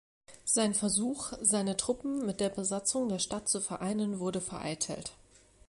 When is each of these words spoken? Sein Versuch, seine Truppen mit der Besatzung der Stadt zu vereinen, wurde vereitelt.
Sein 0.45 0.73
Versuch, 0.73 1.33
seine 1.41 1.77
Truppen 1.77 2.25
mit 2.25 2.39
der 2.39 2.49
Besatzung 2.49 3.07
der 3.07 3.19
Stadt 3.19 3.47
zu 3.47 3.61
vereinen, 3.61 4.17
wurde 4.17 4.41
vereitelt. 4.41 5.11